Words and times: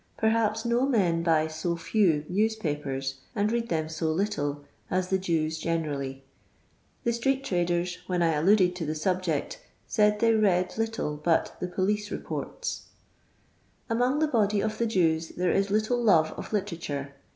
Perhaps 0.17 0.65
no 0.65 0.87
men 0.87 1.21
buy 1.21 1.45
so 1.45 1.77
few 1.77 2.25
newspapers, 2.27 3.19
and 3.35 3.51
read 3.51 3.69
them 3.69 3.87
so 3.87 4.11
little, 4.11 4.63
as 4.89 5.09
the 5.09 5.19
Jews 5.19 5.59
generally. 5.59 6.23
The 7.03 7.11
stree^trade^s, 7.11 7.97
when 8.07 8.23
I 8.23 8.33
alluded 8.33 8.75
to 8.77 8.85
the 8.87 8.95
subject, 8.95 9.61
said 9.85 10.17
they 10.17 10.33
read 10.33 10.75
little 10.75 11.17
but 11.17 11.55
the 11.59 11.67
•* 11.67 11.75
Tolice 11.75 12.09
BeporU." 12.09 12.81
Among 13.91 14.17
the 14.17 14.27
body 14.27 14.59
of 14.59 14.79
the 14.79 14.87
Jews 14.87 15.29
there 15.37 15.51
is 15.51 15.69
little 15.69 16.01
love, 16.03 16.31
of 16.31 16.51
Literature. 16.51 17.13